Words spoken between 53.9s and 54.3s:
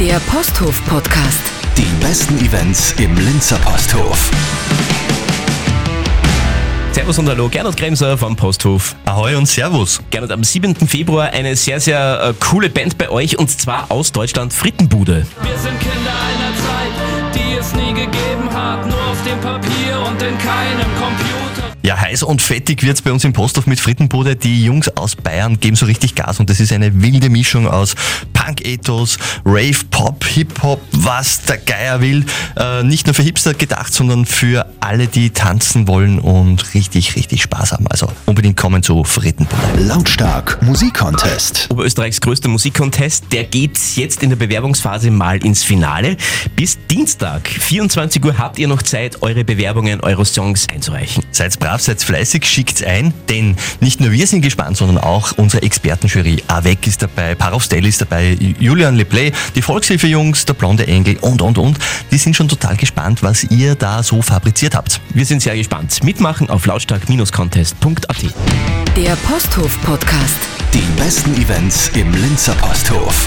nur wir